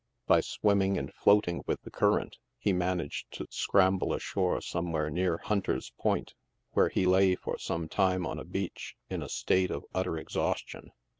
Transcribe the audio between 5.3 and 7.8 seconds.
Hunter's Point, where he lay for